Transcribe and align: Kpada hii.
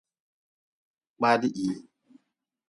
Kpada 1.15 1.47
hii. 1.55 1.73